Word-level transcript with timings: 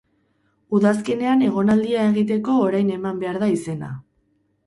Udazkenean 0.77 1.43
egonaldia 1.49 2.07
egiteko 2.13 2.57
orain 2.63 2.91
eman 2.97 3.23
behar 3.25 3.39
da 3.45 3.51
izena. 3.59 3.93